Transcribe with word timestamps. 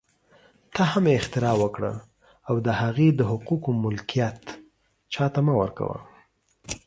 ته 0.73 0.81
هم 0.91 1.05
اختراع 1.19 1.55
وکړه 1.59 1.93
او 2.49 2.55
د 2.65 2.67
هغې 2.81 3.07
د 3.13 3.21
حقوقو 3.31 3.69
ملکیت 3.83 4.39
چا 5.13 5.25
ته 5.33 5.39
مه 5.45 5.53
ورکوه 5.61 5.97